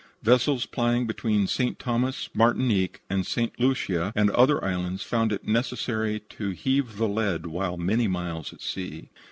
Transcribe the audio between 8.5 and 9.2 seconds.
at sea.